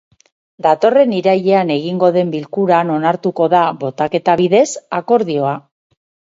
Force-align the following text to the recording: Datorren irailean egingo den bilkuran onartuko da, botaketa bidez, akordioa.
Datorren 0.65 1.11
irailean 1.17 1.73
egingo 1.75 2.09
den 2.15 2.31
bilkuran 2.35 2.95
onartuko 2.95 3.47
da, 3.53 3.61
botaketa 3.85 4.37
bidez, 4.41 4.63
akordioa. 5.03 5.55